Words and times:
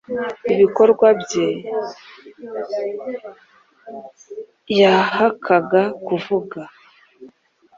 Ibikorwa 0.53 1.07
bya 1.21 1.47
e 4.71 4.73
yahakaga 4.81 5.83
kuvuga 6.05 6.61